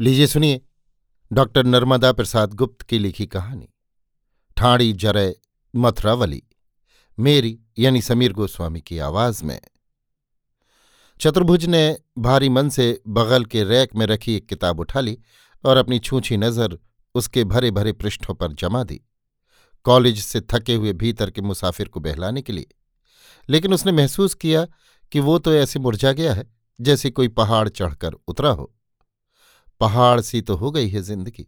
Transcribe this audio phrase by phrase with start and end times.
[0.00, 0.60] लीजिए सुनिए,
[1.32, 3.68] डॉक्टर नर्मदा प्रसाद गुप्त की लिखी कहानी।
[4.56, 5.34] ठाड़ी जरय
[5.76, 6.42] मथुरावली,
[7.18, 9.60] मेरी यानी समीर गोस्वामी की आवाज़ में।
[11.20, 15.18] चतुर्भुज ने भारी मन से बगल के रैक में रखी एक किताब उठा ली
[15.64, 16.78] और अपनी छूछी नज़र
[17.14, 19.00] उसके भरे भरे पृष्ठों पर जमा दी।
[19.84, 22.66] कॉलेज से थके हुए भीतर के मुसाफिर को बहलाने के लिए।
[23.48, 24.66] लेकिन उसने महसूस किया
[25.12, 26.50] कि वो तो ऐसे मुरझा गया है,
[26.80, 28.72] जैसे कोई पहाड़ चढ़कर उतरा हो।
[29.80, 31.46] पहाड़ सी तो हो गई है ज़िंदगी,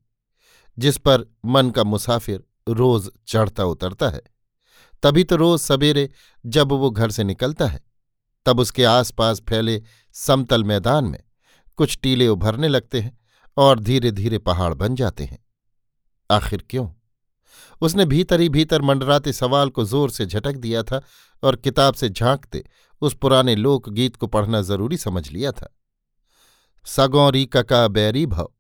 [0.78, 4.22] जिस पर मन का मुसाफिर रोज चढ़ता उतरता है।
[5.02, 6.08] तभी तो रोज सवेरे
[6.44, 7.80] जब वो घर से निकलता है,
[8.46, 9.82] तब उसके आसपास फैले
[10.14, 11.22] समतल मैदान में
[11.78, 13.16] कुछ टीले उभरने लगते हैं
[13.56, 15.38] और धीरे धीरे पहाड़ बन जाते हैं।
[16.30, 16.88] आखिर क्यों?
[17.82, 21.00] उसने भीतर ही भीतर मंडराते सवाल को ज़ोर से झटक दिया था
[21.42, 22.64] और किताब से झांकते
[23.02, 25.74] उस पुराने लोकगीत को पढ़ना ज़रूरी समझ लिया था।
[26.88, 28.50] सगौरी कका बैरी भव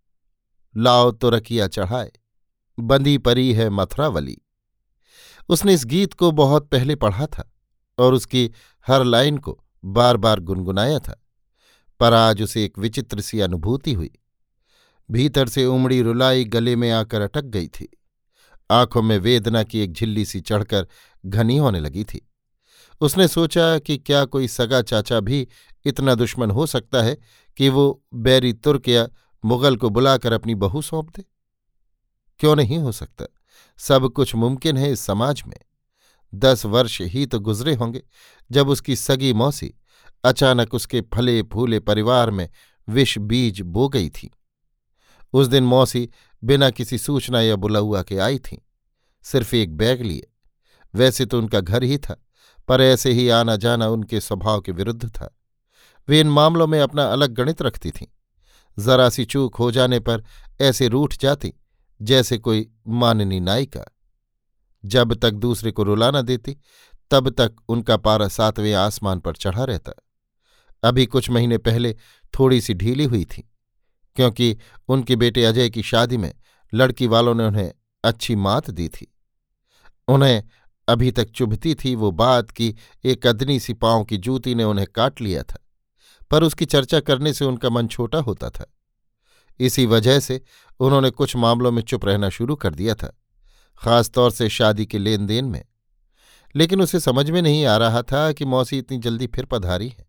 [0.76, 2.12] लाओ तो रकिया चढ़ाए।
[2.80, 4.38] बंदी परी है मथुरावली।
[5.48, 7.52] उसने इस गीत को बहुत पहले पढ़ा था
[7.98, 8.50] और उसकी
[8.86, 11.26] हर लाइन को बार बार गुनगुनाया था।
[12.00, 14.10] पर आज उसे एक विचित्र सी अनुभूति हुई।
[15.10, 17.88] भीतर से उमड़ी रुलाई गले में आकर अटक गई थी।
[18.70, 20.86] आँखों में वेदना की एक झिल्ली सी चढ़कर
[21.26, 22.27] घनी होने लगी थी।
[23.00, 25.48] उसने सोचा कि क्या कोई सगा चाचा भी
[25.84, 27.18] इतना दुश्मन हो सकता है
[27.56, 29.08] कि वो बैरी तुर्क या
[29.44, 31.24] मुगल को बुलाकर अपनी बहू सौंप दे?
[32.38, 33.26] क्यों नहीं हो सकता?
[33.76, 35.56] सब कुछ मुमकिन है इस समाज में।
[36.34, 38.02] दस वर्ष ही तो गुजरे होंगे
[38.50, 39.74] जब उसकी सगी मौसी
[40.24, 42.48] अचानक उसके फले फूले परिवार में
[42.88, 44.30] विष बीज बो गई थी।
[45.32, 46.10] उस दिन मौसी
[46.44, 48.66] बिना किसी सूचना या बुलाउआ के आई थी।
[49.22, 50.32] सिर्फ़ एक बैग लिए।
[50.94, 52.24] वैसे तो उनका घर ही था।
[52.68, 55.34] पर ऐसे ही आना जाना उनके स्वभाव के विरुद्ध था।
[56.08, 58.06] वे इन मामलों में अपना अलग गणित रखती थीं।
[58.78, 60.24] जरा सी चूक हो जाने पर
[60.60, 61.52] ऐसे रूठ जाती,
[62.02, 63.84] जैसे कोई माननी नायिका।
[64.84, 66.56] जब तक दूसरे को रुलाना देती,
[67.10, 69.92] तब तक उनका पारा सातवें आसमान पर चढ़ा रहता।
[70.84, 71.96] अभी कुछ महीने पहले
[72.38, 73.50] थोड़ी सी ढीली हुई थी,
[74.16, 74.56] क्योंकि
[74.88, 76.32] उनके बेटे अजय की शादी में
[76.74, 77.72] लड़की वालों ने उन्हें
[78.04, 79.14] अच्छी मात दी थी।
[80.08, 80.42] उन्हें
[80.88, 84.86] अभी तक चुभती थी वो बात कि एक अदनी सी पाँव की जूती ने उन्हें
[84.94, 85.58] काट लिया था,
[86.30, 88.66] पर उसकी चर्चा करने से उनका मन छोटा होता था।
[89.60, 90.40] इसी वजह से
[90.80, 93.16] उन्होंने कुछ मामलों में चुप रहना शुरू कर दिया था,
[93.78, 95.64] खासतौर से शादी के लेन देन में।
[96.54, 100.06] लेकिन उसे समझ में नहीं आ रहा था कि मौसी इतनी जल्दी फिर पधारी है।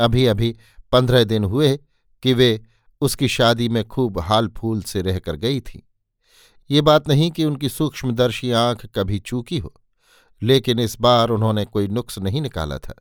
[0.00, 0.56] अभी अभी
[0.92, 1.76] पंद्रह दिन हुए
[2.22, 2.60] कि वे
[3.00, 5.88] उसकी शादी में खूब हाल फूल से रहकर गई थी।
[6.70, 9.74] ये बात नहीं कि उनकी सूक्ष्मदर्शी आँख कभी चूकी हो।
[10.42, 12.94] लेकिन इस बार उन्होंने कोई नुक्स नहीं निकाला था।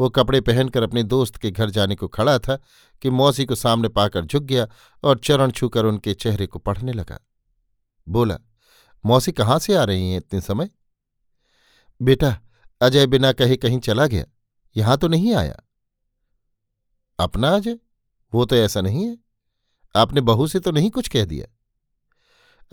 [0.00, 2.58] वो कपड़े पहनकर अपने दोस्त के घर जाने को खड़ा था
[3.02, 4.68] कि मौसी को सामने पाकर झुक गया
[5.04, 7.18] और चरण छूकर उनके चेहरे को पढ़ने लगा।
[8.08, 8.38] बोला,
[9.06, 10.70] मौसी कहाँ से आ रही हैं इतने समय?
[12.02, 12.40] बेटा,
[12.82, 14.24] अजय बिना कहे कहीं चला गया।
[14.76, 15.60] यहाँ तो नहीं आया।
[17.18, 17.78] अपना अजय?
[18.34, 19.18] वो तो ऐसा नहीं है।
[19.96, 21.56] आपने बहू से तो नहीं कुछ कह दिया?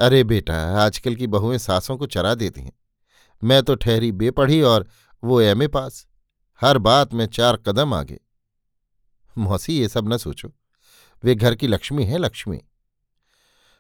[0.06, 2.74] अरे बेटा, आजकल की बहुएँ सासों को चरा देती हैं।
[3.44, 4.88] मैं तो ठहरी बेपढ़ी और
[5.24, 6.08] वो एमए पास।
[6.62, 8.20] हर बात में चार कदम आगे।
[9.38, 10.54] मौसी ये सब न सोचो।
[11.24, 12.62] वे घर की लक्ष्मी हैं लक्ष्मी।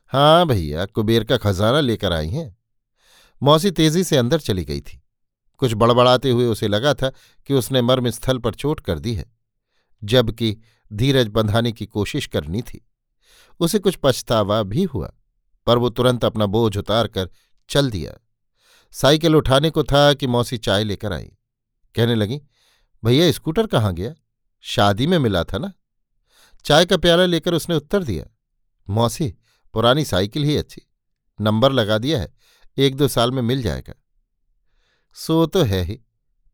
[0.08, 2.58] हाँ भैया, कुबेर का खजाना लेकर आई हैं।
[3.44, 5.02] मौसी तेज़ी से अंदर चली गई थी।
[5.58, 7.12] कुछ बड़बड़ाते हुए उसे लगा था
[7.46, 9.26] कि उसने मर्म स्थल पर चोट कर दी है,
[10.04, 10.58] जबकि
[10.94, 12.88] धीरज बंधाने की कोशिश करनी थी।
[13.60, 15.12] उसे कुछ पछतावा भी हुआ,
[15.68, 17.30] पर वो तुरंत अपना बोझ उतार कर
[17.70, 18.14] चल दिया।
[18.94, 21.32] साइकिल उठाने को था कि मौसी चाय लेकर आई।
[21.96, 22.42] कहने लगी,
[23.04, 24.14] भैया स्कूटर कहाँ गया?
[24.64, 25.72] शादी में मिला था ना?
[26.66, 28.26] चाय का प्याला लेकर उसने उत्तर दिया,
[28.88, 29.30] मौसी,
[29.74, 30.82] पुरानी साइकिल ही अच्छी।
[31.40, 32.34] नंबर लगा दिया है,
[32.78, 33.94] एक दो साल में मिल जाएगा।
[35.16, 36.00] सो तो है ही,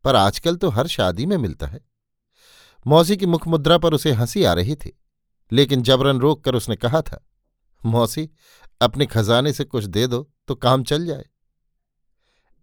[0.04, 1.80] पर आजकल तो हर शादी में मिलता है।
[2.86, 4.98] मौसी की मुख मुद्रा पर उसे हँसी आ रही थी,
[5.52, 7.24] लेकिन जबरन रोक कर उसने कहा था,
[7.84, 8.28] मौसी,
[8.80, 11.24] अपने खजाने से कुछ दे दो तो काम चल जाए।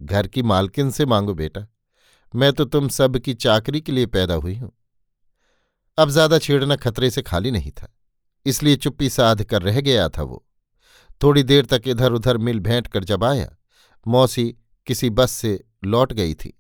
[0.02, 1.66] घर की मालकिन से मांगो बेटा,
[2.34, 4.72] मैं तो तुम सब की चाकरी के लिए पैदा हुई हूँ।
[5.98, 7.88] अब ज़्यादा छेड़ना खतरे से खाली नहीं था,
[8.46, 10.44] इसलिए चुप्पी साध कर रह गया था वो।
[11.22, 13.56] थोड़ी देर तक इधर उधर मिल भेंट कर जब आया,
[14.06, 14.48] मौसी
[14.88, 16.54] किसी बस से लौट गई थी।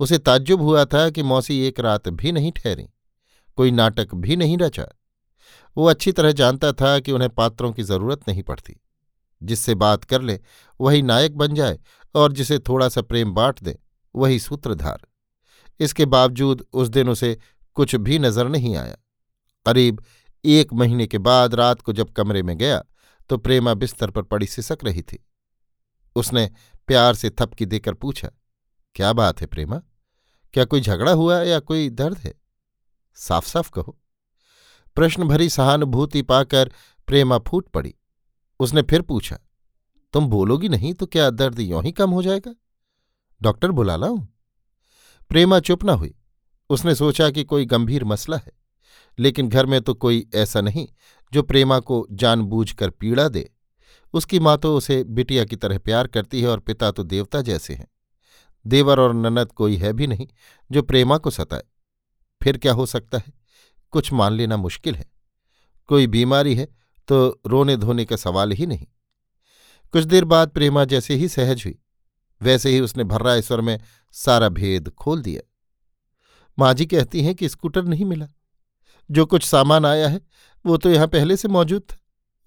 [0.00, 2.88] उसे ताज्जुब हुआ था कि मौसी एक रात भी नहीं ठहरी,
[3.58, 4.86] कोई नाटक भी नहीं रचा।
[5.76, 8.74] वो अच्छी तरह जानता था कि उन्हें पात्रों की ज़रूरत नहीं पड़ती,
[9.42, 10.38] जिससे बात कर ले
[10.80, 11.78] वही नायक बन जाए
[12.14, 13.78] और जिसे थोड़ा सा प्रेम बांट दे,
[14.14, 15.06] वही सूत्रधार।
[15.80, 17.36] इसके बावजूद उस दिन उसे
[17.76, 18.96] कुछ भी नज़र नहीं आया।
[19.66, 20.02] करीब
[20.44, 22.82] एक महीने के बाद रात को जब कमरे में गया
[23.30, 25.18] तो प्रेमा बिस्तर पर पड़ी सिसक रही थी।
[26.16, 26.50] उसने
[26.88, 28.30] प्यार से थपकी देकर पूछा,
[28.96, 29.80] क्या बात है प्रेमा?
[30.54, 32.34] क्या कोई झगड़ा हुआ या कोई दर्द है?
[33.16, 33.98] साफ़ साफ़ कहो।
[34.96, 36.70] प्रश्न भरी सहानुभूति पाकर
[37.08, 37.94] प्रेमा फूट पड़ी।
[38.60, 39.38] उसने फिर पूछा
[40.14, 42.54] तुम बोलोगी नहीं तो क्या दर्द यों ही कम हो जाएगा?
[43.40, 44.20] डॉक्टर बुला लाऊं
[45.30, 46.14] प्रेमा चुप न हुई।
[46.70, 48.52] उसने सोचा कि कोई गंभीर मसला है,
[49.18, 50.86] लेकिन घर में तो कोई ऐसा नहीं
[51.32, 53.48] जो प्रेमा को जानबूझकर पीड़ा दे।
[54.14, 57.74] उसकी माँ तो उसे बिटिया की तरह प्यार करती है और पिता तो देवता जैसे
[57.74, 57.86] हैं।
[58.64, 60.26] देवर और ननद कोई है भी नहीं
[60.70, 61.62] जो प्रेमा को सताए।
[62.40, 63.32] फिर क्या हो सकता है?
[63.92, 65.06] कुछ मान लेना मुश्किल है।
[65.88, 66.68] कोई बीमारी है
[67.08, 68.86] तो रोने धोने का सवाल ही नहीं।
[69.92, 71.78] कुछ देर बाद प्रेमा जैसे ही सहज हुई।
[72.42, 73.80] वैसे ही उसने भर्रा स्वर में
[74.12, 75.42] सारा भेद खोल दिया।
[76.58, 78.26] माँ जी कहती हैं कि स्कूटर नहीं मिला।
[79.10, 80.20] जो कुछ सामान आया है,
[80.66, 81.96] वो तो यहाँ पहले से मौजूद था।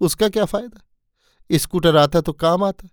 [0.00, 0.88] उसका क्या फ़ायदा?
[1.52, 2.88] स्कूटर आता तो काम आता।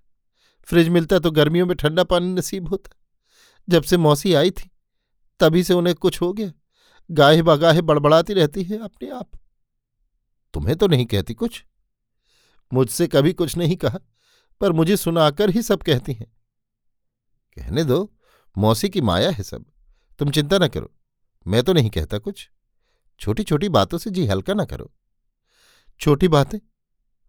[0.64, 2.90] फ्रिज मिलता तो गर्मियों में ठंडा पानी नसीब होता।
[3.70, 4.72] जब से मौसी आई थी,
[5.40, 6.52] तभी से उन्हें कुछ हो गया।
[7.12, 9.30] गाहे बगाहे बड़बड़ाती रहती है अपने आप।
[10.54, 11.66] तुम्हें तो नहीं कहती कुछ?
[12.74, 14.00] मुझसे कभी कुछ नहीं कहा।
[14.62, 16.28] पर मुझे सुनाकर ही सब कहती हैं।
[17.58, 18.14] कहने दो,
[18.58, 19.66] मौसी की माया है सब।
[20.20, 20.92] तुम चिंता न करो,
[21.46, 22.50] मैं तो नहीं कहता कुछ।
[23.20, 24.92] छोटी छोटी बातों से जी हल्का ना करो।
[26.00, 26.60] छोटी बातें?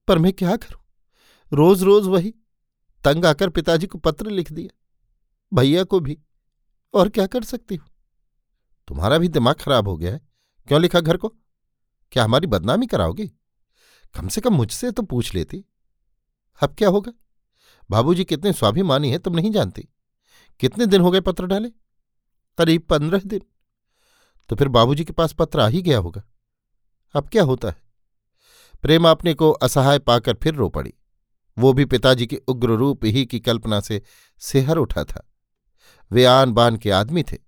[0.08, 0.80] पर मैं क्या करूँ?
[1.52, 2.34] रोज रोज वही,
[3.04, 4.76] तंग आकर पिताजी को पत्र लिख दिया।
[5.52, 6.18] भैया को भी,
[6.94, 7.88] और क्या कर सकती हूँ?
[8.88, 10.20] तुम्हारा भी दिमाग खराब हो गया है,
[10.68, 11.28] क्यों लिखा घर को?
[12.12, 13.26] क्या हमारी बदनामी कराओगी?
[14.14, 15.64] कम से कम मुझसे तो पूछ लेती।
[16.62, 17.12] अब क्या होगा?
[17.90, 19.88] बाबूजी कितने स्वाभिमानी हैं, तुम नहीं जानती।
[20.60, 21.70] कितने दिन हो गए पत्र डाले?
[22.58, 23.40] करीब पंद्रह दिन।
[24.48, 26.22] तो फिर बाबूजी के पास पत्र आ ही गया होगा।
[27.14, 27.82] अब क्या होता है?
[28.82, 30.94] प्रेमा अपने को असहाय पाकर फिर रो पड़ी।
[31.58, 34.02] वो भी पिताजी के उग्र रूप ही की कल्पना से
[34.38, 35.30] सेहर उठा था।
[36.10, 37.38] वे आन बान के आदमी थे।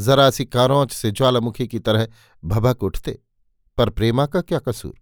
[0.00, 2.08] जरा सी कारोंच से ज्वालामुखी की तरह
[2.44, 3.22] भभक उठते।
[3.76, 4.94] पर प्रेमा का क्या कसूर?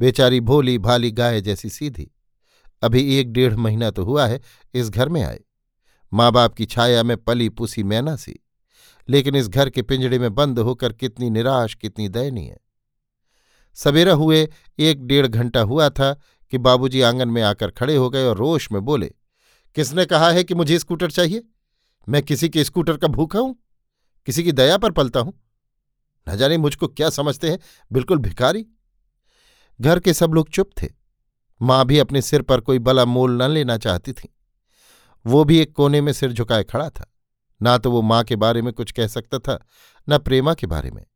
[0.00, 2.10] बेचारी भोली भाली गाय जैसी सीधी।
[2.82, 4.40] अभी एक डेढ़ महीना तो हुआ है,
[4.74, 5.40] इस घर में आए।
[6.12, 8.38] माँ बाप की छाया में पली पुसी मैना सी,
[9.08, 12.58] लेकिन इस घर के पिंजड़े में बंद होकर कितनी निराश, कितनी दयनीय।
[13.76, 14.48] सवेरा हुए,
[14.78, 16.12] एक डेढ़ घंटा हुआ था
[16.52, 19.12] कि बाबूजी आँगन में आकर खड़े हो गए और रोष में बोले,
[19.76, 21.44] किसने कहा है कि मुझे स्कूटर चाहिए?
[22.08, 23.56] मैं किसी के स्कूटर का भूखा हूँ,
[24.26, 25.32] किसी की दया पर पलता हूँ।
[26.26, 27.58] न जाने मुझको क्या समझते हैं,
[27.90, 28.66] बिल्कुल भिखारी।
[29.80, 30.97] घर के सब लोग चुप थे।
[31.62, 34.34] माँ भी अपने सिर पर कोई बला मोल न लेना चाहती थी।
[35.26, 37.14] वो भी एक कोने में सिर झुकाए खड़ा था।
[37.62, 39.66] ना तो वो माँ के बारे में कुछ कह सकता था,
[40.08, 41.06] न प्रेमा के बारे में।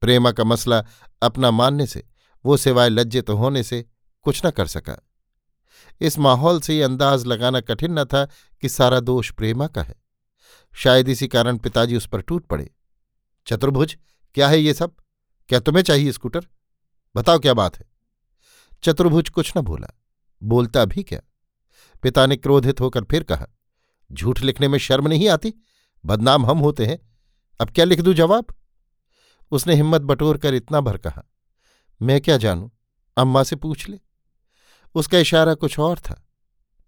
[0.00, 0.84] प्रेमा का मसला
[1.22, 2.08] अपना मानने से,
[2.44, 3.86] वो सिवाय लज्जित तो होने से
[4.22, 5.08] कुछ न कर सका।
[6.00, 8.24] इस माहौल से ये अंदाज लगाना कठिन न था
[8.60, 9.94] कि सारा दोष प्रेमा का है।
[10.74, 12.74] शायद इसी कारण पिताजी उस पर टूट पड़े।
[13.46, 13.96] चतुर्भुज,
[14.34, 14.94] क्या है ये सब?
[15.48, 16.46] क्या तुम्हें चाहिए स्कूटर?
[17.16, 17.93] बताओ क्या बात है।
[18.84, 19.88] चतुर्भुज कुछ न बोला
[20.42, 21.20] बोलता भी क्या?
[22.02, 23.46] पिता ने क्रोधित होकर फिर कहा,
[24.12, 25.54] झूठ लिखने में शर्म नहीं आती?
[26.04, 26.98] बदनाम हम होते हैं।
[27.60, 28.46] अब क्या लिख दूँ जवाब?
[29.50, 31.22] उसने हिम्मत बटोर कर इतना भर कहा,
[32.02, 32.68] मैं क्या जानूं?
[33.16, 34.00] अम्मा से पूछ ले।
[34.94, 36.28] उसका इशारा कुछ और था,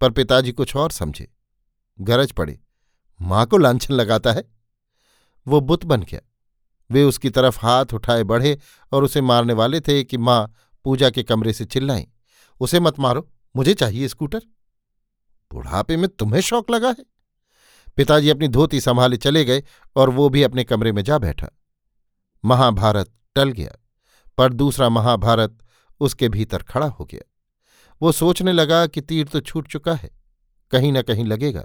[0.00, 1.32] पर पिताजी कुछ और समझे।
[2.00, 2.60] गरज पड़े,
[3.20, 4.44] माँ को लांछन लगाता है?
[5.46, 6.20] वो बुत बन गया।
[6.90, 8.58] वे उसकी तरफ़ हाथ उठाए बढ़े
[8.92, 10.52] और उसे मारने वाले थे कि माँ
[10.86, 12.06] पूजा के कमरे से चिल्लाई
[12.60, 14.40] उसे मत मारो, मुझे चाहिए स्कूटर।
[15.50, 17.04] बुढ़ापे में तुम्हें शौक लगा है?
[17.96, 19.62] पिताजी अपनी धोती संभाले चले गए
[19.96, 21.48] और वो भी अपने कमरे में जा बैठा।
[22.44, 23.76] महाभारत टल गया,
[24.38, 25.58] पर दूसरा महाभारत
[26.00, 27.30] उसके भीतर खड़ा हो गया।
[28.00, 30.10] वो सोचने लगा कि तीर तो छूट चुका है,
[30.72, 31.64] कहीं ना कहीं लगेगा,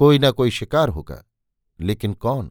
[0.00, 1.22] कोई ना कोई शिकार होगा,
[1.80, 2.50] लेकिन कौन?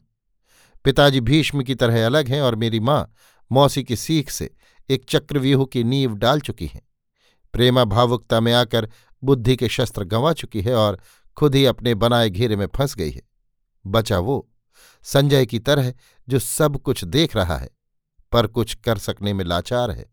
[0.85, 3.11] पिताजी भीष्म की तरह अलग हैं और मेरी माँ
[3.51, 4.49] मौसी की सीख से
[4.89, 6.81] एक चक्रव्यूह की नींव डाल चुकी हैं।
[7.53, 8.89] प्रेमा भावुकता में आकर
[9.23, 10.99] बुद्धि के शस्त्र गंवा चुकी है और
[11.37, 13.21] खुद ही अपने बनाए घेरे में फंस गई है।
[13.85, 14.49] बचा वो,
[15.03, 15.93] संजय की तरह
[16.29, 17.69] जो सब कुछ देख रहा है,
[18.31, 20.05] पर कुछ कर सकने में लाचार है।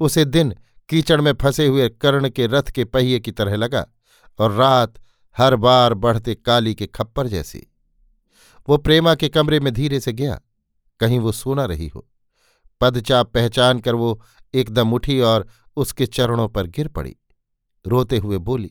[0.00, 0.54] उसे दिन
[0.88, 3.86] कीचड़ में फंसे हुए कर्ण के रथ के पहिए की तरह लगा
[4.38, 4.94] और रात
[5.36, 7.66] हर बार बढ़ते काली के खप्पर जैसी।
[8.68, 10.40] वो प्रेमा के कमरे में धीरे से गया,
[11.00, 12.08] कहीं वो सोना रही हो।
[12.82, 14.20] पदचाप पहचान कर वो
[14.54, 15.46] एकदम उठी और
[15.76, 17.16] उसके चरणों पर गिर पड़ी।
[17.84, 18.70] रोते हुए बोली,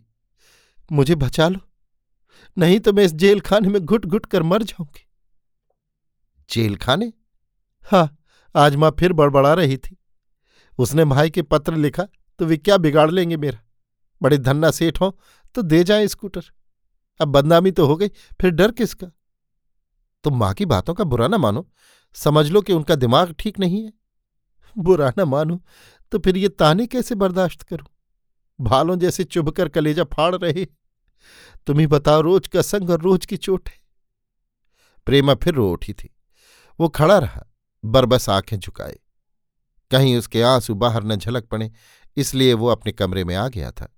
[0.92, 1.60] मुझे बचा लो,
[2.58, 5.08] नहीं तो मैं इस जेल खाने में घुट घुट कर मर जाऊँगी।
[6.50, 7.12] जेल खाने
[7.86, 8.18] हाँ
[8.56, 9.98] आज माँ फिर बड़बड़ा रही थी।
[10.80, 12.08] उसने भाई के पत्र लिखा
[12.40, 13.60] तो वे क्या बिगाड़ लेंगे मेरा?
[14.22, 15.18] बड़े धन्ना सेठ हो
[15.56, 16.42] तो दे जाए स्कूटर।
[17.20, 18.08] अब बदनामी तो हो गई,
[18.42, 19.08] फिर डर किसका?
[20.26, 21.68] तुम माँ की बातों का बुरा ना मानो।
[22.16, 23.92] समझ लो कि उनका दिमाग ठीक नहीं है।
[24.78, 25.62] बुरा ना मानो
[26.12, 27.88] तो फिर ये ताने कैसे बर्दाश्त करूँ?
[28.62, 30.66] भालों जैसे चुभकर कलेजा फाड़ रहे
[31.68, 33.80] तुम ही बताओ, रोज का संग और रोज की चोट है।
[35.06, 36.10] प्रेमा फिर रो उठी थी।
[36.80, 37.46] वो खड़ा रहा
[37.86, 39.00] बरबस आँखें झुकाए।
[39.92, 41.72] कहीं उसके आँसू बाहर न झलक पड़े,
[42.18, 43.98] इसलिए वो अपने कमरे में आ गया था।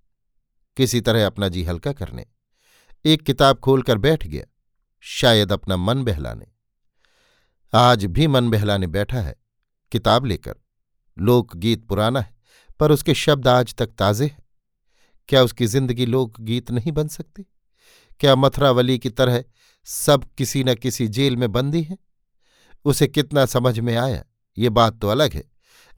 [0.78, 2.26] किसी तरह अपना जी हल्का करने।
[3.06, 4.46] एक किताब खोलकर बैठ गया,
[5.00, 6.46] शायद अपना मन बहलाने।
[7.74, 9.36] आज भी मन बहलाने बैठा है,
[9.92, 10.56] किताब लेकर।
[11.18, 12.34] लोकगीत पुराना है,
[12.80, 14.42] पर उसके शब्द आज तक ताजे हैं।
[15.30, 17.46] क्या उसकी ज़िंदगी लोकगीत नहीं बन सकती?
[18.22, 19.44] क्या मथुरावली की तरह
[19.88, 21.98] सब किसी न किसी जेल में बंदी है?
[22.86, 24.24] उसे कितना समझ में आया?
[24.58, 25.44] ये बात तो अलग है,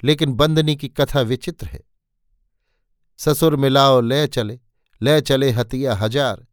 [0.03, 1.79] लेकिन बंदनी की कथा विचित्र है।
[3.19, 4.59] ससुर मिलाओ, ले चले
[5.01, 6.45] ले चले हतिया हज़ार।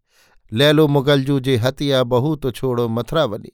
[0.53, 3.53] ले लो मुगलजू जे हतिया बहू तो छोड़ो मथुरावली।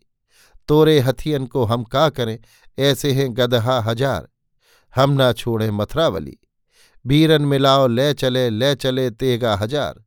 [0.68, 2.38] तोरे हथियन को हम का करें?
[2.78, 4.28] ऐसे हैं गदहा हज़ार।
[4.99, 6.37] हम ना छोड़ें मथुरावली।
[7.05, 10.05] बीरन मिलाओ, ले चले ले चले तेगा हज़ार।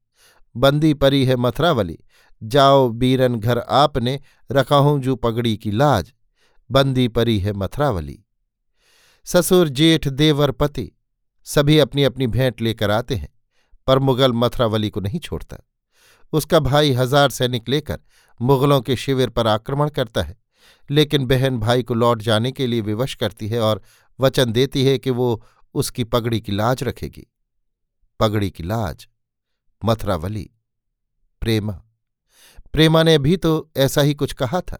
[0.56, 1.98] बंदी परी है मथुरावली।
[2.42, 4.20] जाओ बीरन घर आपने
[4.50, 6.12] रखा हूँ जू पगड़ी की लाज।
[6.70, 8.18] बंदी परी है मथुरावली।
[9.28, 10.92] ससुर जेठ देवर पति,
[11.48, 13.30] सभी अपनी अपनी भेंट लेकर आते हैं,
[13.88, 15.58] पर मुगल मथुरावली को नहीं छोड़ता।
[16.34, 18.00] उसका भाई हज़ार सैनिक लेकर
[18.40, 20.36] मुगलों के शिविर पर आक्रमण करता है,
[20.90, 23.82] लेकिन बहन भाई को लौट जाने के लिए विवश करती है और
[24.22, 25.42] वचन देती है कि वो
[25.75, 27.28] उसकी पगड़ी की लाज रखेगी।
[28.20, 29.08] पगड़ी की लाज,
[29.82, 30.50] मथुरावली,
[31.42, 31.74] प्रेमा।
[32.74, 34.78] प्रेमा ने भी तो ऐसा ही कुछ कहा था।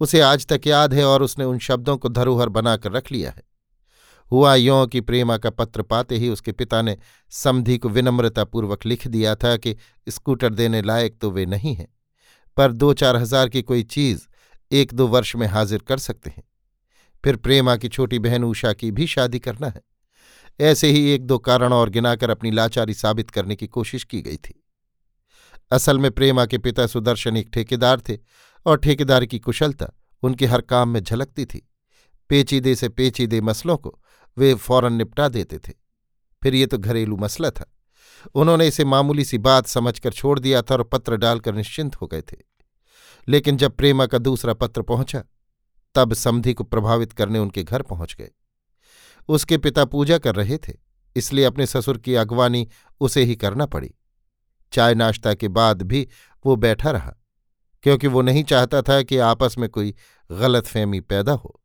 [0.00, 3.42] उसे आज तक याद है और उसने उन शब्दों को धरोहर बनाकर रख लिया है।
[4.30, 6.96] हुआ यों कि प्रेमा का पत्र पाते ही उसके पिता ने
[7.32, 9.76] समधि को विनम्रतापूर्वक लिख दिया था कि
[10.06, 11.88] स्कूटर देने लायक तो वे नहीं हैं,
[12.56, 14.26] पर दो चार हज़ार की कोई चीज़
[14.70, 16.42] एक दो वर्ष में हाजिर कर सकते हैं।
[17.24, 19.80] फिर प्रेमा की छोटी बहन उषा की भी शादी करना है।
[20.60, 24.36] ऐसे ही एक दो कारण और गिनाकर अपनी लाचारी साबित करने की कोशिश की गई
[24.36, 24.64] थी।
[25.70, 28.18] असल में प्रेमा के पिता सुदर्शन एक ठेकेदार थे
[28.66, 29.86] और ठेकेदार की कुशलता
[30.22, 31.70] उनके हर काम में झलकती थी।
[32.28, 34.00] पेचीदे से पेचीदे मसलों को
[34.38, 35.72] वे फ़ौरन निपटा देते थे।
[36.42, 37.74] फिर ये तो घरेलू मसला था।
[38.34, 42.22] उन्होंने इसे मामूली सी बात समझकर छोड़ दिया था और पत्र डालकर निश्चिंत हो गए
[42.22, 42.36] थे।
[43.28, 45.24] लेकिन जब प्रेमा का दूसरा पत्र पहुँचा
[45.94, 48.30] तब समधि को प्रभावित करने उनके घर पहुँच गए।
[49.28, 50.72] उसके पिता पूजा कर रहे थे,
[51.16, 52.68] इसलिए अपने ससुर की अगवानी
[53.00, 53.90] उसे ही करना पड़ी।
[54.72, 56.06] चाय नाश्ता के बाद भी
[56.44, 57.14] वो बैठा रहा,
[57.82, 59.94] क्योंकि वो नहीं चाहता था कि आपस में कोई
[60.30, 61.60] गलतफहमी पैदा हो।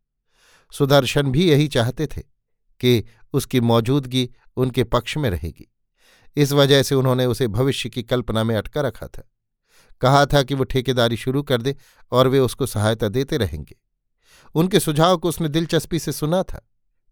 [0.74, 2.22] सुदर्शन भी यही चाहते थे
[2.80, 5.68] कि उसकी मौजूदगी उनके पक्ष में रहेगी।
[6.38, 9.30] इस वजह से उन्होंने उसे भविष्य की कल्पना में अटका रखा था।
[10.02, 11.76] कहा था कि वो ठेकेदारी शुरू कर दे
[12.12, 13.76] और वे उसको सहायता देते रहेंगे।
[14.56, 16.65] उनके सुझाव को उसने दिलचस्पी से सुना था।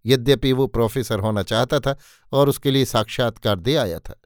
[0.05, 1.95] यद्यपि वो प्रोफेसर होना चाहता था
[2.31, 4.19] और उसके लिए साक्षात्कार दे आया था।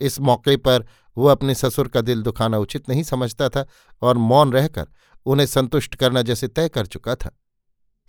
[0.00, 0.86] इस मौके पर
[1.16, 3.66] वो अपने ससुर का दिल दुखाना उचित नहीं समझता था
[4.02, 4.86] और मौन रहकर
[5.26, 7.30] उन्हें संतुष्ट करना जैसे तय कर चुका था।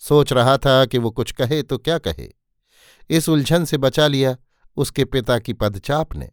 [0.02, 2.30] सोच रहा था कि वो कुछ कहे तो क्या कहे।
[3.10, 4.36] इस उलझन से बचा लिया
[4.78, 6.32] उसके पिता की पदचाप ने।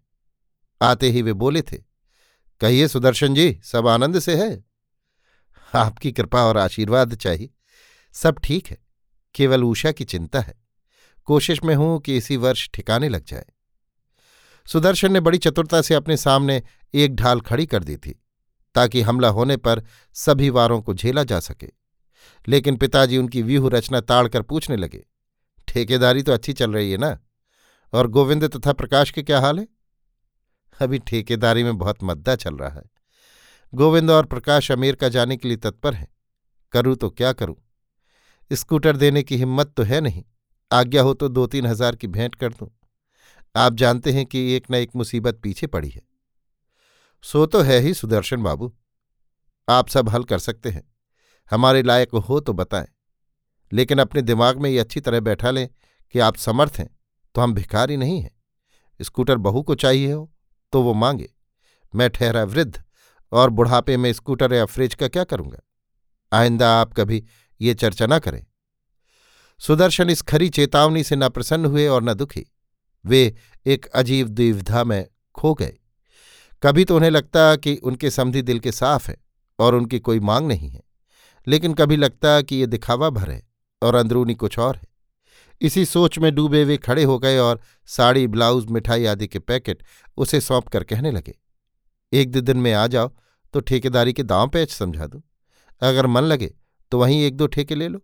[0.83, 1.77] आते ही वे बोले थे,
[2.61, 4.65] कहिए सुदर्शन जी, सब आनंद से है?
[5.75, 7.51] आपकी कृपा और आशीर्वाद चाहिए।
[8.15, 8.79] सब ठीक है,
[9.35, 10.55] केवल ऊषा की चिंता है।
[11.29, 13.45] कोशिश में हूँ कि इसी वर्ष ठिकाने लग जाए।
[14.67, 16.63] सुदर्शन ने बड़ी चतुरता से अपने सामने
[16.95, 18.21] एक ढाल खड़ी कर दी थी,
[18.75, 19.83] ताकि हमला होने पर
[20.17, 21.69] सभी वारों को झेला जा सके।
[22.49, 25.05] लेकिन पिताजी उनकी व्यूह रचना ताड़कर पूछने लगे,
[25.69, 27.19] ठेकेदारी तो अच्छी चल रही है ना?
[27.93, 29.67] और गोविंद तथा प्रकाश के क्या हाल है?
[30.81, 32.83] अभी ठेकेदारी में बहुत मद्दा चल रहा है।
[33.73, 36.09] गोविंद और प्रकाश अमेरिका जाने के लिए तत्पर हैं।
[36.73, 37.57] करूँ तो क्या करूँ?
[38.53, 40.23] स्कूटर देने की हिम्मत तो है नहीं।
[40.71, 42.69] आज्ञा हो तो दो तीन हज़ार की भेंट कर दूँ।
[43.55, 46.03] आप जानते हैं कि एक न एक मुसीबत पीछे पड़ी है।
[47.25, 48.73] सो तो है ही सुदर्शन बाबू।
[49.69, 50.83] आप सब हल कर सकते हैं।
[51.51, 52.87] हमारे लायक हो तो बताएँ।
[53.73, 55.69] लेकिन अपने दिमाग में ये अच्छी तरह बैठा लें
[56.15, 56.89] कि आप समर्थ हैं
[57.35, 58.31] तो हम भिखारी नहीं हैं।
[59.01, 60.31] स्कूटर बहू को चाहिए हो
[60.73, 61.29] तो वो मांगे।
[61.95, 62.83] मैं ठहरा वृद्ध
[63.33, 65.59] और बुढ़ापे में स्कूटर या फ्रिज का क्या करूँगा?
[66.33, 67.25] आइंदा आप कभी
[67.63, 68.45] ये चर्चा न करें।
[69.61, 72.45] सुदर्शन इस खरी चेतावनी से न प्रसन्न हुए और न दुखी।
[73.05, 73.35] वे
[73.67, 75.73] एक अजीब द्विविधा में खो गए।
[76.63, 79.17] कभी तो उन्हें लगता कि उनके समधि दिल के साफ़ है
[79.59, 80.83] और उनकी कोई मांग नहीं है,
[81.47, 83.43] लेकिन कभी लगता कि ये दिखावा भर है
[83.83, 84.87] और अंदरूनी कुछ और है।
[85.61, 89.83] इसी सोच में डूबे वे खड़े हो गए और साड़ी, ब्लाउज, मिठाई आदि के पैकेट
[90.17, 91.35] उसे सौंप कर कहने लगे,
[92.13, 93.11] एक दो, दिन में आ जाओ
[93.55, 95.23] तो ठेकेदारी के दांव पैच समझा दूँ।
[95.83, 96.55] अगर मन लगे
[96.93, 98.01] तो वहीं एक दो ठेके ले लो।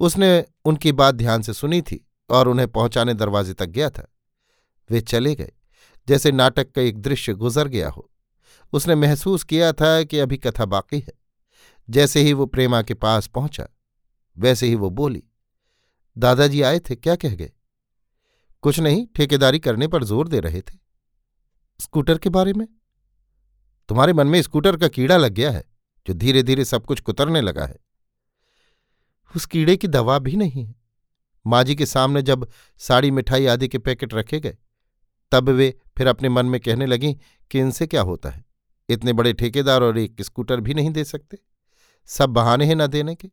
[0.00, 4.06] उसने उनकी बात ध्यान से सुनी थी और उन्हें पहुँचाने दरवाजे तक गया था।
[4.90, 5.52] वे चले गए,
[6.08, 8.10] जैसे नाटक का एक दृश्य गुजर गया हो।
[8.72, 11.12] उसने महसूस किया था कि अभी कथा बाकी है।
[11.90, 13.68] जैसे ही वो प्रेमा के पास पहुँचा,
[14.38, 15.22] वैसे ही वो बोली,
[16.18, 17.52] दादाजी आए थे, क्या कह गए?
[18.62, 20.78] कुछ नहीं, ठेकेदारी करने पर ज़ोर दे रहे थे।
[21.80, 22.68] स्कूटर के बारे में?
[23.88, 25.73] तुम्हारे मन में स्कूटर का कीड़ा लग गया है।
[26.06, 27.76] जो धीरे धीरे सब कुछ कुतरने लगा है।
[29.36, 30.74] उस कीड़े की दवा भी नहीं है।
[31.46, 34.56] माँ जी के सामने जब साड़ी, मिठाई आदि के पैकेट रखे गए,
[35.32, 37.14] तब वे फिर अपने मन में कहने लगीं
[37.50, 38.44] कि इनसे क्या होता है?
[38.88, 41.38] इतने बड़े ठेकेदार और एक स्कूटर भी नहीं दे सकते।
[42.04, 43.30] सब बहाने हैं न देने के।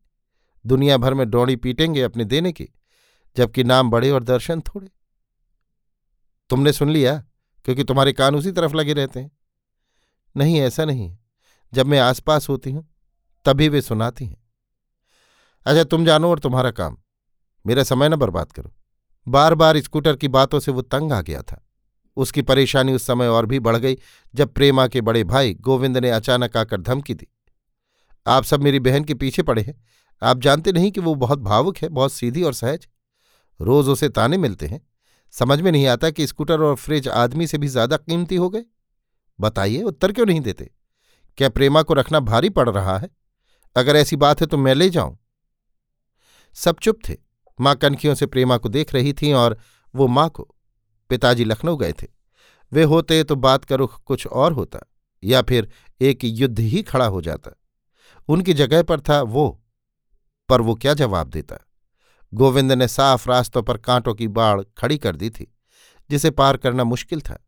[0.66, 2.70] दुनिया भर में डोड़ी पीटेंगे अपने देने के,
[3.38, 4.90] जबकि नाम बड़े और दर्शन थोड़े।
[6.50, 7.24] तुमने सुन लिया?
[7.66, 9.32] क्योंकि तुम्हारे कान उसी तरफ़ लगे रहते हैं।
[10.38, 11.18] नहीं, ऐसा नहीं
[11.74, 12.96] जब मैं आसपास होती हूँ,
[13.46, 14.42] तभी वे सुनाती हैं।
[15.66, 16.98] अच्छा तुम जानो और तुम्हारा काम।
[17.68, 18.74] मेरा समय न बर्बाद करो।
[19.28, 21.68] बार बार स्कूटर की बातों से वो तंग आ गया था।
[22.18, 23.98] उसकी परेशानी उस समय और भी बढ़ गई,
[24.36, 27.28] जब प्रेमा के बड़े भाई गोविंद ने अचानक आकर धमकी दी।
[28.28, 29.82] आप सब मेरी बहन के पीछे पड़े हैं।
[30.22, 32.88] आप जानते नहीं कि वो बहुत भावुक है, बहुत सीधी और सहज।
[33.62, 34.88] रोज उसे ताने मिलते हैं।
[35.32, 38.66] समझ में नहीं आता कि स्कूटर और फ्रिज आदमी से भी ज़्यादा कीमती हो गए।
[39.40, 40.70] बताइए, उत्तर क्यों नहीं देते?
[41.38, 43.10] क्या प्रेमा को रखना भारी पड़ रहा है?
[43.76, 45.18] अगर ऐसी बात है तो मैं ले जाऊँ।
[46.54, 47.16] सब चुप थे।
[47.62, 49.58] माँ कनखियों से प्रेमा को देख रही थी और
[49.96, 50.56] वो माँ को,
[51.10, 52.08] पिताजी लखनऊ गए थे।
[52.72, 54.80] वे होते तो बात का रुख कुछ और होता,
[55.24, 55.70] या फिर
[56.02, 57.52] एक युद्ध ही खड़ा हो जाता।
[58.28, 59.64] उनकी जगह पर था वो,
[60.50, 61.58] पर वो क्या जवाब देता?
[62.34, 65.56] गोविंद ने साफ़ रास्तों पर कांटों की बाढ़ खड़ी कर दी थी,
[66.10, 67.48] जिसे पार करना मुश्किल था।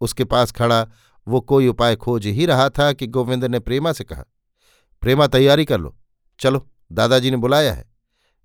[0.00, 0.88] उसके पास खड़ा
[1.30, 4.24] वो कोई उपाय खोज ही रहा था कि गोविंद ने प्रेमा से कहा,
[5.02, 5.96] प्रेमा, तैयारी कर लो।
[6.40, 7.88] चलो, दादाजी ने बुलाया है।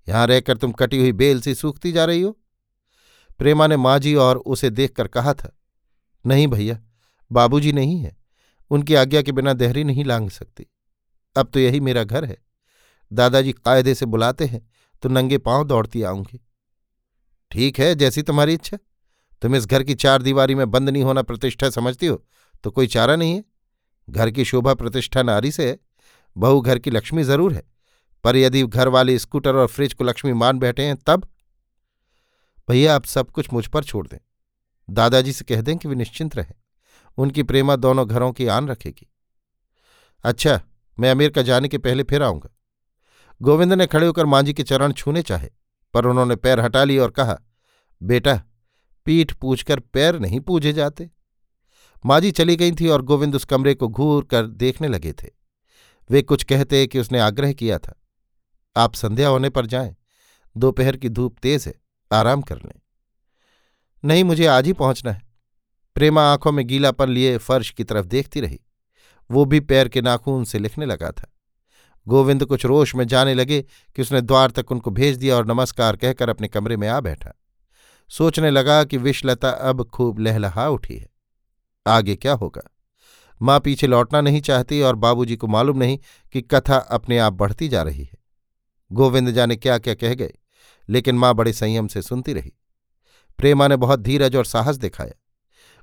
[0.06, 2.36] यहाँ रहकर तुम कटी हुई बेल सी सूखती जा रही हो।
[3.40, 5.52] प्रेमा ने माँ जी और उसे देखकर कहा था,
[6.24, 6.78] नहीं भैया,
[7.30, 8.16] बाबूजी नहीं है।
[8.70, 10.66] उनकी आज्ञा के बिना देहरी नहीं लांग सकती।
[11.36, 12.36] अब तो यही मेरा घर है।
[13.10, 14.66] दादाजी कायदे से बुलाते हैं
[15.02, 16.40] तो नंगे पाँव दौड़ती आऊँगी।
[17.50, 18.78] ठीक है, जैसी तुम्हारी इच्छा।
[19.42, 22.22] तुम इस घर की चार दीवारी में बंद नहीं होना प्रतिष्ठा समझती हो
[22.64, 23.44] तो कोई चारा नहीं है।
[24.10, 25.78] घर की शोभा प्रतिष्ठा नारी से है।
[26.36, 27.62] बहू घर की लक्ष्मी ज़रूर है।
[28.24, 31.28] पर यदि घर वाले स्कूटर और फ्रिज को लक्ष्मी मान बैठे हैं, तब?
[32.70, 34.18] भैया, आप सब कुछ मुझ पर छोड़ दें।
[34.90, 36.54] दादाजी से कह दें कि वे निश्चिंत रहें।
[37.16, 39.12] उनकी प्रेमा दोनों घरों की आन रखेगी।
[40.24, 40.60] अच्छा
[40.98, 42.56] मैं अमेरिका जाने के पहले फिर आऊँगा।
[43.42, 45.50] गोविंद ने खड़े होकर मांझी के चरण छूने चाहे,
[45.94, 47.38] पर उन्होंने पैर हटा लिए और कहा,
[48.02, 48.42] बेटा,
[49.04, 51.10] पीठ पूछकर पैर नहीं पूजे जाते।
[52.06, 55.28] माजी चली गई थी और गोविंद उस कमरे को घूर कर देखने लगे थे।
[56.10, 57.94] वे कुछ कहते कि उसने आग्रह किया था,
[58.76, 59.96] आप संध्या होने पर जाएँ,
[60.56, 61.74] दोपहर की धूप तेज है,
[62.12, 62.80] आराम कर लें।
[64.04, 65.22] नहीं, मुझे आज ही पहुँचना है।
[65.94, 68.60] प्रेमा आँखों में गीलापन लिए फर्श की तरफ़ देखती रही।
[69.30, 71.32] वो भी पैर के नाखून से लिखने लगा था।
[72.08, 73.64] गोविंद कुछ रोश में जाने लगे
[73.96, 77.32] कि उसने द्वार तक उनको भेज दिया और नमस्कार कहकर अपने कमरे में आ बैठा।
[78.10, 81.15] सोचने लगा कि विषलता अब खूब लहलहा उठी है।
[81.88, 82.62] आगे क्या होगा?
[83.42, 85.98] माँ पीछे लौटना नहीं चाहती और बाबूजी को मालूम नहीं
[86.32, 88.18] कि कथा अपने आप बढ़ती जा रही है।
[88.92, 90.32] गोविंद जाने क्या क्या कह गए,
[90.88, 92.52] लेकिन माँ बड़े संयम से सुनती रही।
[93.38, 95.12] प्रेमा ने बहुत धीरज और साहस दिखाया।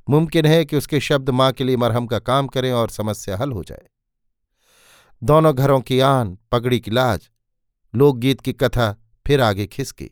[0.10, 3.52] मुमकिन है कि उसके शब्द माँ के लिए मरहम का काम करें और समस्या हल
[3.52, 3.86] हो जाए।
[5.24, 7.30] दोनों घरों की आन, पगड़ी की लाज,
[7.96, 8.96] लोकगीत की कथा
[9.28, 10.10] फिर आगे खिसकी।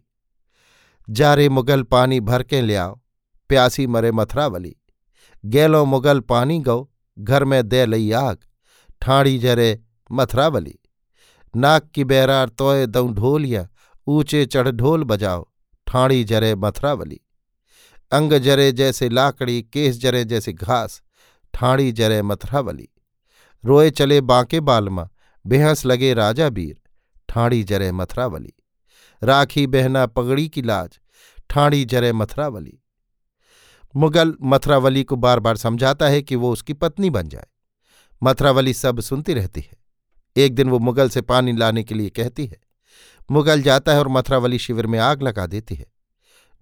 [1.09, 2.99] जारे मुगल पानी भर के ले आओ,
[3.49, 4.75] प्यासी मरे मथुरावली
[5.43, 6.85] गैलो मुगल पानी गौ
[7.19, 8.37] घर में दे लई आग।
[9.01, 9.79] ठाड़ी जरे
[10.11, 10.77] मथुरावली
[11.53, 13.67] नाक की बैरार तोय दऊ ढोलिया,
[14.07, 15.45] ऊँचे चढ़ ढोल बजाओ
[15.87, 17.19] ठाड़ी जरे मथुरावली
[18.11, 21.01] अंग जरे जैसे लाकड़ी, केस जरे जैसे घास
[21.53, 22.87] ठाड़ी जरे मथुरावली
[23.63, 25.09] रोए चले बांके बालमा,
[25.45, 26.77] बेहंस लगे राजा बीर
[27.29, 28.53] ठाड़ी जरे मथुरावली
[29.23, 30.99] राखी बहना पगड़ी की लाज
[31.49, 32.80] ठाड़ी जरे मथुरावली
[33.95, 37.45] मुगल मथुरावली को बार बार समझाता है कि वो उसकी पत्नी बन जाए।
[38.23, 39.77] मथुरावली सब सुनती रहती है।
[40.37, 42.57] एक दिन वो मुगल से पानी लाने के लिए कहती है।
[43.31, 45.85] मुगल जाता है और मथुरावली शिविर में आग लगा देती है।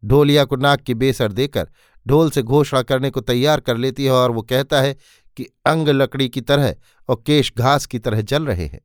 [0.06, 1.70] ढोलिया को नाक की बेसर देकर
[2.08, 4.96] ढोल से घोषणा करने को तैयार कर लेती है और वो कहता है
[5.38, 6.76] कि अंग लकड़ी की तरह
[7.10, 8.82] और केश घास की तरह जल रहे हैं।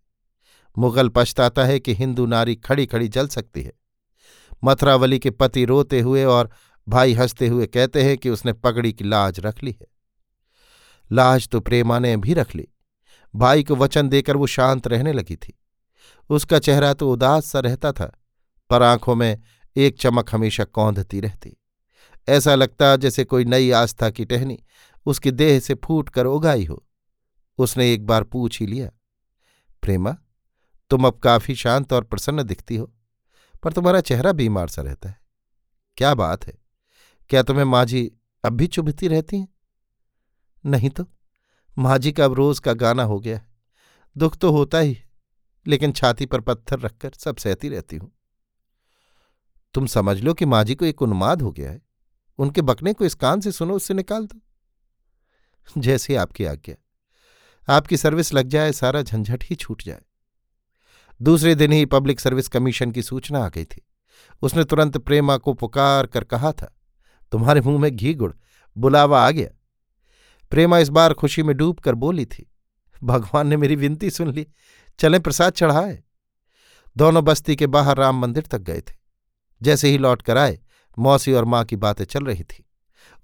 [0.78, 3.72] मुगल पछताता है कि हिंदू नारी खड़ी खड़ी जल सकती है।
[4.64, 6.50] मथुरावली के पति रोते हुए और
[6.88, 9.86] भाई हँसते हुए कहते हैं कि उसने पगड़ी की लाज रख ली है।
[11.10, 12.68] लाज तो प्रेमा ने भी रख ली।
[13.34, 15.58] भाई को वचन देकर वो शांत रहने लगी थी।
[16.30, 18.12] उसका चेहरा तो उदास सा रहता था,
[18.70, 19.40] पर आँखों में
[19.76, 21.56] एक चमक हमेशा कौंधती रहती।
[22.28, 24.58] ऐसा लगता जैसे कोई नई आस्था की टहनी
[25.06, 26.84] उसके देह से फूट कर उगाई हो।
[27.58, 28.90] उसने एक बार पूछ ही लिया,
[29.82, 30.16] प्रेमा,
[30.90, 32.92] तुम अब काफ़ी शांत और प्रसन्न दिखती हो,
[33.62, 35.18] पर तुम्हारा चेहरा बीमार सा रहता है।
[35.96, 36.63] क्या बात है?
[37.28, 38.12] क्या तुम्हें माजी
[38.44, 39.48] अब भी चुभती रहती हैं?
[40.66, 41.06] नहीं तो
[41.78, 43.48] माजी का अब रोज का गाना हो गया है।
[44.16, 44.98] दुख तो होता ही
[45.66, 48.12] लेकिन छाती पर पत्थर रखकर सब सहती रहती हूँ।
[49.74, 51.82] तुम समझ लो कि माजी को एक उन्माद हो गया है।
[52.38, 54.40] उनके बकने को इस कान से सुनो, उससे निकाल दो।
[55.80, 56.76] जैसे आपकी आज्ञा।
[57.74, 60.02] आपकी सर्विस लग जाए, सारा झंझट ही छूट जाए।
[61.22, 63.82] दूसरे दिन ही पब्लिक सर्विस कमीशन की सूचना आ गई थी।
[64.42, 66.80] उसने तुरंत प्रेमा को पुकार कर कहा था
[67.34, 68.32] तुम्हारे मुँह में घी गुड़,
[68.76, 69.48] बुलावा आ गया।
[70.50, 72.52] प्रेमा इस बार खुशी में डूब कर बोली थी,
[73.04, 74.46] भगवान ने मेरी विनती सुन ली,
[74.98, 76.02] चले प्रसाद चढ़ाए।
[76.96, 78.94] दोनों बस्ती के बाहर राम मंदिर तक गए थे।
[79.62, 80.58] जैसे ही लौट कर आए,
[80.98, 82.64] मौसी और माँ की बातें चल रही थी।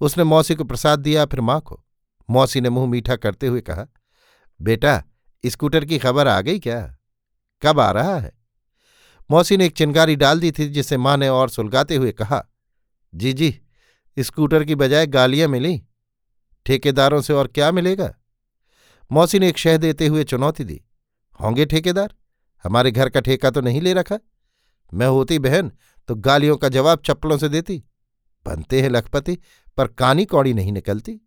[0.00, 1.84] उसने मौसी को प्रसाद दिया, फिर माँ को।
[2.30, 3.86] मौसी ने मुँह मीठा करते हुए कहा,
[4.60, 5.02] बेटा,
[5.46, 6.96] स्कूटर की खबर आ गई क्या?
[7.62, 8.32] कब आ रहा है?
[9.30, 12.44] मौसी ने एक चिंगारी डाल दी थी, जिसे माँ ने और सुलगाते हुए कहा,
[13.14, 13.60] जी जी
[14.18, 15.82] स्कूटर की बजाय गालियाँ मिली।
[16.66, 18.14] ठेकेदारों से और क्या मिलेगा?
[19.12, 20.84] मौसी ने एक शह देते हुए चुनौती दी।
[21.42, 22.14] होंगे ठेकेदार?
[22.64, 24.18] हमारे घर का ठेका तो नहीं ले रखा।
[24.94, 25.72] मैं होती बहन
[26.08, 27.84] तो गालियों का जवाब चप्पलों से देती।
[28.46, 29.38] बनते हैं लखपति,
[29.76, 31.20] पर कानी कौड़ी नहीं निकलती।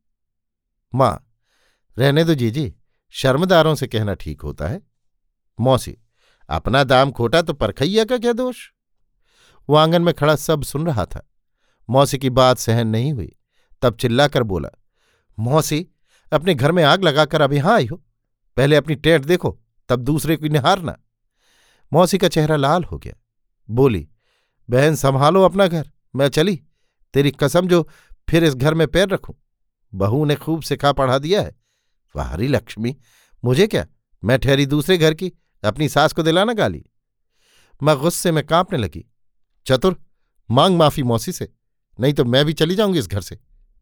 [0.96, 1.32] माँ,
[1.98, 2.76] रहने दो जीजी,
[3.10, 4.82] शर्मदारों से कहना ठीक होता है।
[5.60, 5.98] मौसी,
[6.50, 8.58] अपना दाम खोटा तो परखैया का क्या दोष?
[9.70, 11.30] वो आँगन में खड़ा सब सुन रहा था।
[11.90, 13.36] मौसी की बात सहन नहीं हुई।
[13.82, 14.70] तब चिल्लाकर बोला,
[15.40, 15.88] मौसी,
[16.34, 18.04] अपने घर में आग लगाकर अब यहाँ आई हो।
[18.58, 20.98] पहले अपनी टेट देखो, तब दूसरे को निहारना
[21.94, 23.14] मौसी का चेहरा लाल हो गया।
[23.70, 24.10] बोली,
[24.70, 26.64] बहन, संभालो अपना घर, मैं चली।
[27.14, 27.90] तेरी कसम जो
[28.30, 29.36] फिर इस घर में पैर रखूँ।
[29.96, 31.56] बहू ने खूब सिखा पढ़ा दिया है।
[32.16, 32.98] वाहरी लक्ष्मी,
[33.46, 33.86] मुझे क्या?
[34.24, 35.32] मैं ठहरी दूसरे घर की,
[35.64, 36.86] अपनी सास को दिलाना गाली?
[37.84, 39.06] मैं गुस्से में कांपने लगी।
[39.66, 40.04] चतुर,
[40.52, 41.54] मांग माफ़ी मौसी से।
[42.00, 43.40] नहीं तो मैं भी चली जाऊँगी इस घर से।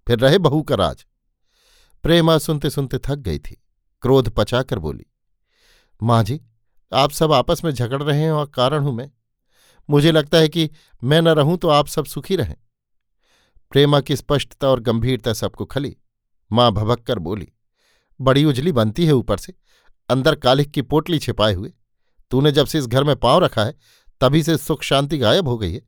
[0.07, 1.05] फिर रहे बहू का राज।
[2.03, 3.57] प्रेमा सुनते सुनते थक गई थी।
[4.03, 5.05] क्रोध पचाकर बोली,
[6.01, 6.39] माँ जी,
[6.91, 9.09] आप सब आपस में झगड़ रहे हैं और कारण हूँ मैं।
[9.89, 10.69] मुझे लगता है कि
[11.01, 12.55] मैं न रहूँ तो आप सब सुखी रहें।
[13.71, 15.95] प्रेमा की स्पष्टता और गंभीरता सबको खली।
[16.51, 17.47] माँ भभक कर बोली,
[18.19, 19.53] बड़ी उजली बनती है ऊपर से।
[20.09, 21.73] अंदर कालिक की पोटली छिपाए हुए।
[22.31, 23.75] तूने जब से इस घर में पाँव रखा है,
[24.21, 25.81] तभी से सुख शांति गायब हो गई है।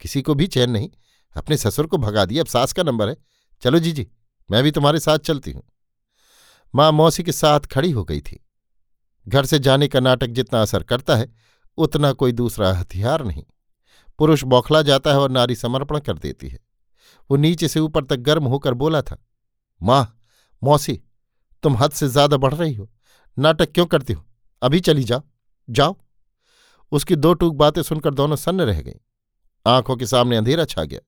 [0.00, 0.90] किसी को भी चैन नहीं।
[1.36, 3.16] अपने ससुर को भगा दिया। अब सास का नंबर है।
[3.62, 4.06] चलो जी जी,
[4.50, 5.62] मैं भी तुम्हारे साथ चलती हूँ।
[6.74, 8.40] माँ मौसी के साथ खड़ी हो गई थी।
[9.26, 11.32] घर से जाने का नाटक जितना असर करता है,
[11.78, 13.44] उतना कोई दूसरा हथियार नहीं।
[14.18, 16.58] पुरुष बौखला जाता है और नारी समर्पण कर देती है।
[17.30, 19.16] वो नीचे से ऊपर तक गर्म होकर बोला था,
[19.80, 20.18] माँ,
[20.62, 21.00] मौसी,
[21.62, 22.90] तुम हद से ज़्यादा बढ़ रही हो।
[23.36, 24.24] नाटक क्यों करती हो?
[24.62, 25.22] अभी चली जाओ
[25.68, 25.96] जाओ।
[26.92, 28.98] उसकी दो टूक बातें सुनकर दोनों सन्न रह गईं।
[29.66, 31.00] आँखों के सामने अंधेरा छा गया।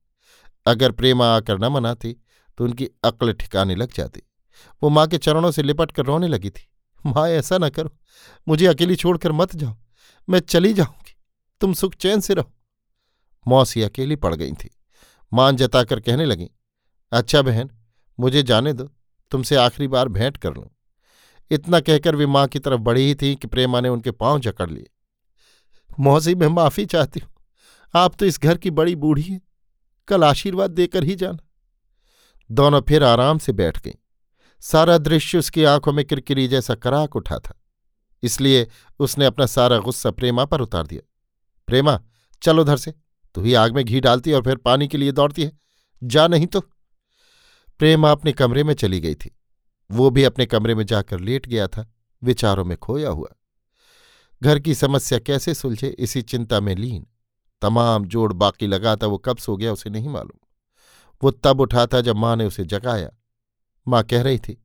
[0.66, 2.16] अगर प्रेमा आकर न मनाती
[2.58, 4.22] तो उनकी अक्ल ठिकाने लग जाती।
[4.82, 6.68] वो माँ के चरणों से लिपट कर रोने लगी थी।
[7.06, 7.90] माँ, ऐसा न करो।
[8.48, 9.76] मुझे अकेली छोड़कर मत जाओ।
[10.28, 11.16] मैं चली जाऊँगी।
[11.60, 12.52] तुम सुख चैन से रहो।
[13.48, 14.70] मौसी अकेली पड़ गई थी।
[15.32, 16.50] मान जताकर कहने लगी
[17.12, 17.70] अच्छा बहन,
[18.20, 18.90] मुझे जाने दो।
[19.30, 20.70] तुमसे आखिरी बार भेंट कर लूँ।
[21.50, 24.70] इतना कहकर वे माँ की तरफ़ बढ़ी ही थी कि प्रेमा ने उनके पाँव जकड़
[24.70, 24.90] लिए।
[26.00, 27.30] मौसी, मैं माफ़ी चाहती हूँ।
[27.94, 29.40] आप तो इस घर की बड़ी बूढ़ी हैं।
[30.12, 31.38] कल आशीर्वाद देकर ही जाना।
[32.50, 33.92] दोनों फिर आराम से बैठ गईं।
[34.60, 37.62] सारा दृश्य उसकी आँखों में किरकिरी जैसा कराक उठा था।
[38.22, 41.08] इसलिए उसने अपना सारा गुस्सा प्रेमा पर उतार दिया।
[41.66, 42.00] प्रेमा,
[42.42, 42.94] चल उधर से।
[43.34, 45.52] तू ही आग में घी डालती और फिर पानी के लिए दौड़ती है।
[46.04, 46.60] जा नहीं तो?
[47.78, 49.38] प्रेमा अपने कमरे में चली गई थी।
[49.90, 51.92] वो भी अपने कमरे में जाकर लेट गया था।
[52.24, 53.28] विचारों में खोया हुआ।
[54.42, 57.06] घर की समस्या कैसे सुलझे, इसी चिंता में लीन।
[57.62, 60.38] तमाम जोड़ बाकी लगाता वो कब सो गया उसे नहीं मालूम।
[61.22, 63.10] वो तब उठा था जब माँ ने उसे जगाया।
[63.88, 64.64] माँ कह रही थी,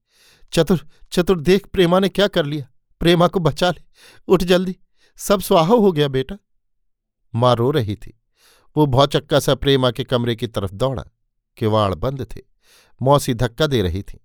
[0.54, 2.66] चतुर चतुर देख, प्रेमा ने क्या कर लिया?
[3.00, 3.84] प्रेमा को बचा ले।
[4.28, 4.76] उठ जल्दी।
[5.18, 6.38] सब स्वाह हो गया बेटा।
[7.36, 8.22] माँ रो रही थी।
[8.78, 11.04] वो भौचक्का सा प्रेमा के कमरे की तरफ़ दौड़ा।
[11.58, 12.42] किवाड़ बंद थे।
[13.02, 14.20] मौसी धक्का दे रही थी।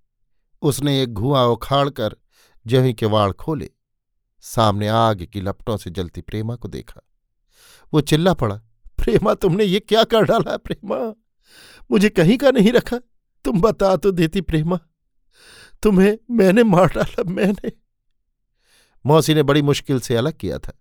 [0.62, 2.16] उसने एक घुआं उखाड़ कर
[2.66, 3.70] जो ही किवाड़ खोले,
[4.40, 7.00] सामने आग की लपटों से जलती प्रेमा को देखा।
[7.94, 8.56] वो चिल्ला पड़ा,
[8.96, 11.14] प्रेमा, तुमने ये क्या कर डाला प्रेमा?
[11.90, 13.00] मुझे कहीं का नहीं रखा।
[13.44, 14.80] तुम बता तो देती प्रेमा।
[15.82, 17.72] तुम्हें मैंने मार डाला, मैंने।
[19.06, 20.72] मौसी ने बड़ी मुश्किल से अलग किया था।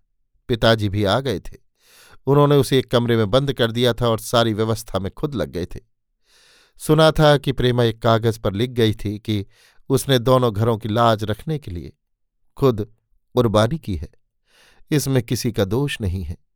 [0.48, 1.58] पिताजी भी आ गए थे।
[2.26, 5.50] उन्होंने उसे एक कमरे में बंद कर दिया था और सारी व्यवस्था में खुद लग
[5.50, 5.80] गए थे।
[6.78, 9.46] सुना था कि प्रेमा एक कागज़ पर लिख गई थी कि
[9.88, 11.92] उसने दोनों घरों की लाज रखने के लिए
[12.56, 12.92] खुद
[13.34, 14.08] कुर्बानी की है।
[14.90, 16.51] इसमें किसी का दोष नहीं है।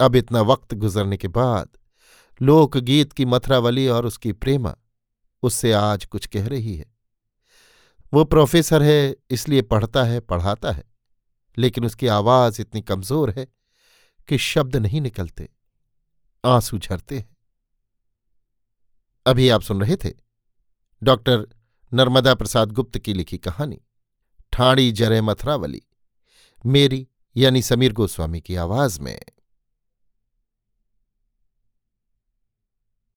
[0.00, 1.68] अब इतना वक्त गुजरने के बाद
[2.40, 4.74] लोकगीत की मथुरावली और उसकी प्रेमा
[5.42, 6.86] उससे आज कुछ कह रही है।
[8.12, 10.84] वो प्रोफेसर है, इसलिए पढ़ता है, पढ़ाता है,
[11.56, 13.46] लेकिन उसकी आवाज़ इतनी कमज़ोर है
[14.28, 15.48] कि शब्द नहीं निकलते,
[16.44, 17.36] आँसू झरते हैं।
[19.26, 20.12] अभी आप सुन रहे थे
[21.02, 21.46] डॉक्टर
[21.92, 23.80] नर्मदा प्रसाद गुप्त की लिखी कहानी,
[24.52, 25.82] ठाणी जरे मथुरावली,
[26.64, 27.06] मेरी
[27.36, 29.20] यानी समीर गोस्वामी की आवाज़ में।